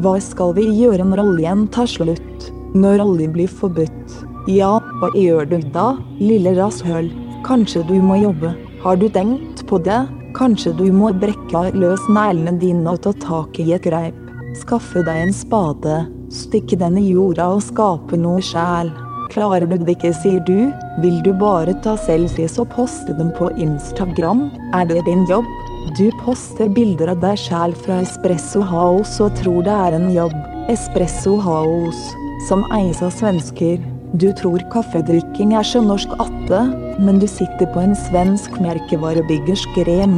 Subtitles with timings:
[0.00, 2.44] Hva skal vi gjøre når oljen tar slutt?
[2.72, 4.14] Når olje blir forbudt?
[4.48, 7.10] Ja, hva gjør du da, lille rasshøl?
[7.44, 8.54] Kanskje du må jobbe?
[8.80, 9.98] Har du tenkt på det?
[10.38, 14.16] Kanskje du må brekke løs neglene dine og ta tak i et greip?
[14.56, 15.98] Skaffe deg en spade,
[16.32, 18.88] stikke den i jorda og skape noe sjæl.
[19.34, 20.70] Klarer du det ikke, sier du,
[21.04, 24.46] vil du bare ta selfies og poste dem på Instagram?
[24.72, 25.44] Er det din jobb?
[25.88, 30.36] Du poster bilder av deg sjæl fra Espresso House og tror det er en jobb.
[30.68, 32.12] Espresso House,
[32.48, 33.80] som eies av svensker.
[34.20, 36.60] Du tror kaffedrikking er så norsk atte,
[37.00, 39.64] men du sitter på en svensk merkevarebyggers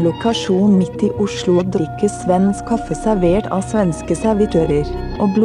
[0.02, 4.88] lokasjon midt i Oslo og drikker svensk kaffe servert av svenske servitører,
[5.22, 5.36] og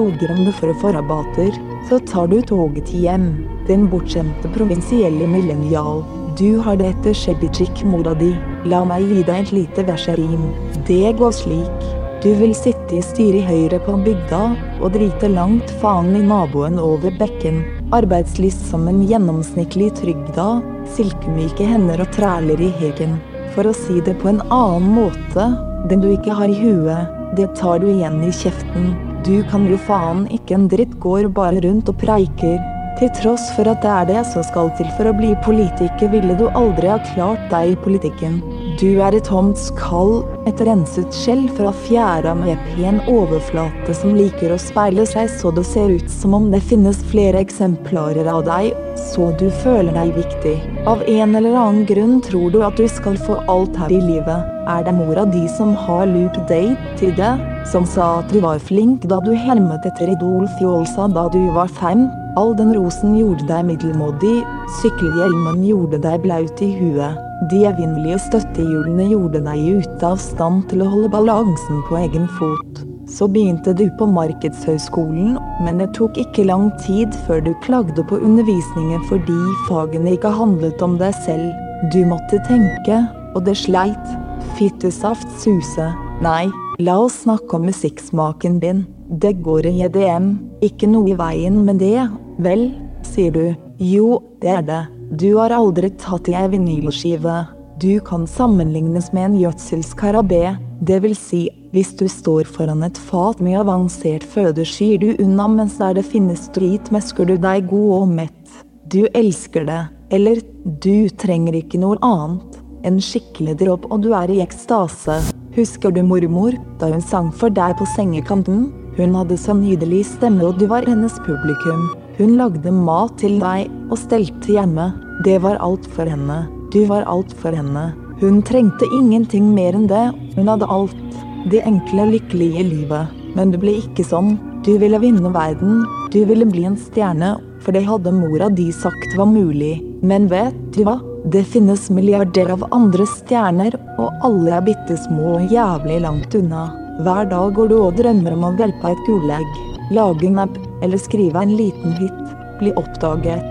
[0.48, 1.54] det for å få rabatter.
[1.92, 3.28] Så tar du toget til hjem,
[3.70, 6.02] den bortskjemte provinsielle millennial.
[6.38, 8.36] Du har det etter Shebichik-mora di.
[8.70, 10.44] La meg gi deg et lite verserim.
[10.86, 11.88] Det går slik.
[12.22, 14.42] Du vil sitte i styret Høyre på bygda
[14.78, 17.64] og drite langt faen i naboen over bekken.
[17.98, 20.48] Arbeidslyst som en gjennomsnittlig trygda,
[20.94, 23.18] silkemyke hender og træler i hegen.
[23.58, 25.50] For å si det på en annen måte,
[25.90, 28.92] den du ikke har i huet, det tar du igjen i kjeften.
[29.26, 32.62] Du kan jo faen ikke en dritt, går bare rundt og preiker.
[32.98, 36.34] Til tross for at det er det som skal til for å bli politiker, ville
[36.40, 38.40] du aldri ha klart deg i politikken.
[38.82, 44.54] Du er et tomt skall, et renset skjell fra fjæra med pen overflate som liker
[44.54, 48.74] å speile seg så det ser ut som om det finnes flere eksemplarer av deg,
[49.14, 50.58] så du føler deg viktig.
[50.90, 54.54] Av en eller annen grunn tror du at du skal få alt her i livet.
[54.68, 57.36] Er det mora di som har loop Date til det,
[57.70, 61.70] som sa at du var flink da du hermet etter Idol Fjolsa da du var
[61.78, 62.08] fem?
[62.38, 64.44] All den rosen gjorde deg middelmådig,
[64.78, 67.18] sykkelhjelmen gjorde deg blaut i huet.
[67.50, 72.84] De evinnelige støttehjulene gjorde deg ute av stand til å holde balansen på egen fot.
[73.10, 78.22] Så begynte du på Markedshøgskolen, men det tok ikke lang tid før du klagde på
[78.30, 79.40] undervisningen fordi
[79.72, 81.50] fagene ikke handlet om deg selv.
[81.94, 83.02] Du måtte tenke,
[83.34, 84.14] og det sleit.
[84.60, 85.90] Fittesaft suse.
[86.22, 86.46] Nei,
[86.78, 88.86] la oss snakke om musikksmaken din.
[89.10, 92.08] Det går i EDM, ikke noe i veien med det,
[92.44, 92.70] vel,
[93.08, 93.46] sier du.
[93.82, 94.84] Jo, det er det.
[95.18, 97.46] Du har aldri tatt i ei vinylskive.
[97.82, 103.40] Du kan sammenlignes med en gjødselskarabé, det vil si, hvis du står foran et fat
[103.42, 107.94] med avansert føde, skyr du unna, mens der det finnes drit, mesker du deg god
[108.02, 108.62] og mett.
[108.90, 109.82] Du elsker det,
[110.14, 112.62] eller du trenger ikke noe annet.
[112.86, 115.18] En skikkelig dropp, og du er i ekstase.
[115.58, 118.68] Husker du mormor, da hun sang for deg på sengekanten?
[118.94, 121.88] Hun hadde så nydelig stemme, og du var hennes publikum.
[122.20, 124.92] Hun lagde mat til deg og stelte hjemme.
[125.26, 126.44] Det var alt for henne.
[126.70, 127.88] Du var alt for henne.
[128.22, 130.06] Hun trengte ingenting mer enn det.
[130.38, 131.18] Hun hadde alt.
[131.50, 133.18] Det enkle, lykkelige livet.
[133.34, 134.36] Men det ble ikke sånn.
[134.62, 135.82] Du ville vinne verden.
[136.14, 137.34] Du ville bli en stjerne.
[137.66, 139.80] For det hadde mora di sagt var mulig.
[140.06, 141.00] Men vet du hva?
[141.26, 146.68] Det finnes milliarder av andre stjerner, og alle er bitte små og jævlig langt unna.
[147.04, 149.60] Hver dag går du og drømmer om å hjelpe et gulegg,
[149.94, 153.44] lage en app eller skrive en liten hit, bli oppdaget.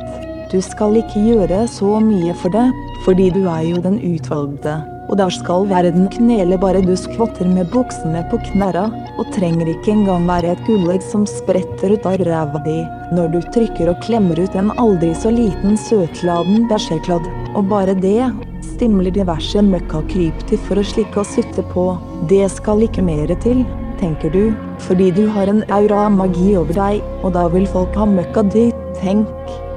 [0.53, 2.69] Du skal ikke gjøre så mye for det,
[3.04, 4.78] fordi du er jo den utvalgte.
[5.06, 9.92] Og der skal verden knele bare du skvatter med buksene på knæra, og trenger ikke
[9.94, 12.80] engang være et gullegg som spretter ut av ræva di
[13.14, 18.32] når du trykker og klemmer ut en aldri så liten søtladen bæsjekladd, og bare det
[18.74, 21.86] stimler diverse møkkakrypdyr for å slikke og sutte på.
[22.30, 23.62] Det skal ikke mere til,
[24.00, 24.50] tenker du,
[24.88, 28.44] fordi du har en aura av magi over deg, og da vil folk ha møkka
[28.50, 29.28] di, Tenk,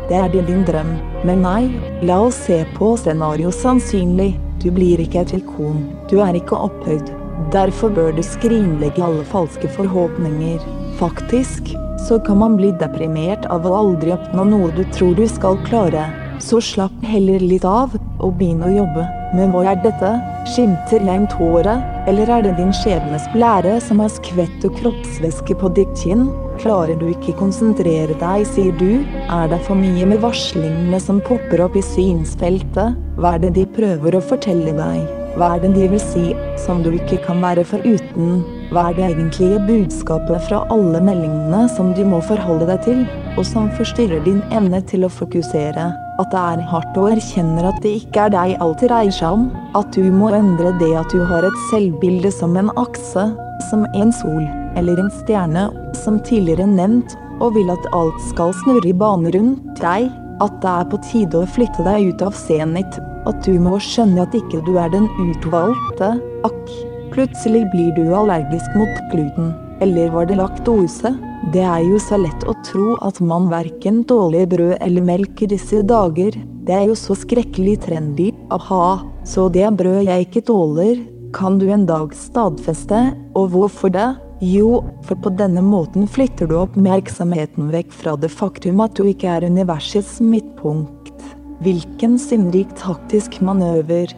[0.08, 0.94] det er din drøm.
[1.28, 1.64] Men nei,
[2.08, 4.49] la oss se på scenario sannsynlig.
[4.60, 5.86] Du blir ikke et ikon.
[6.12, 7.14] Du er ikke opphøyd.
[7.54, 10.60] Derfor bør du skrinlegge alle falske forhåpninger.
[11.00, 11.72] Faktisk
[12.08, 16.04] så kan man bli deprimert av å aldri oppnå noe du tror du skal klare.
[16.40, 17.92] Så slapp heller litt av,
[18.24, 19.04] og begynn å jobbe.
[19.36, 20.12] Men hva er dette?
[20.50, 25.72] Skimter lengt håret, eller er det din skjebnes blære som har skvett og kroppsvæske på
[25.76, 26.30] ditt kinn?
[26.64, 29.04] Klarer du ikke konsentrere deg, sier du?
[29.28, 32.98] Er det for mye med varslingene som popper opp i synsfeltet?
[33.20, 35.16] Hva er det de prøver å fortelle deg?
[35.36, 36.26] Hva er det de vil si,
[36.60, 38.42] som du ikke kan være foruten?
[38.74, 43.08] Hva er det egentlige budskapet fra alle meldingene som du må forholde deg til,
[43.38, 45.92] og som forstyrrer din evne til å fokusere?
[46.20, 49.46] At det er hardt og erkjenner at det ikke er deg alt dreier seg om?
[49.80, 53.30] At du må endre det at du har et selvbilde som en akse,
[53.70, 54.44] som en sol,
[54.80, 59.80] eller en stjerne, som tidligere nevnt, og vil at alt skal snurre i bane rundt
[59.80, 60.10] deg?
[60.44, 64.24] At det er på tide å flytte deg ut av zenit, at du må skjønne
[64.24, 66.14] at ikke du er den utvalgte,
[66.48, 66.76] akk.
[67.16, 69.54] Plutselig blir du allergisk mot gluten.
[69.84, 71.16] Eller var det laktose?
[71.50, 75.48] Det er jo så lett å tro at man verken tåler brød eller melk i
[75.50, 76.36] disse dager.
[76.68, 78.28] Det er jo så skrekkelig trendy.
[78.54, 81.02] Aha, så det brød jeg ikke tåler,
[81.34, 83.02] kan du en dag stadfeste,
[83.34, 84.12] og hvorfor det?
[84.46, 89.34] Jo, for på denne måten flytter du oppmerksomheten vekk fra det faktum at du ikke
[89.34, 91.18] er universets midtpunkt.
[91.66, 94.14] Hvilken sinnrik taktisk manøver.